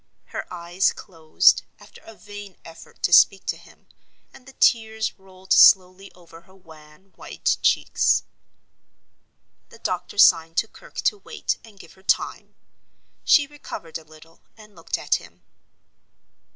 [0.29, 3.85] Her eyes closed, after a vain effort to speak to him,
[4.33, 8.23] and the tears rolled slowly over her wan white cheeks.
[9.69, 12.55] The doctor signed to Kirke to wait and give her time.
[13.23, 15.43] She recovered a little and looked at him.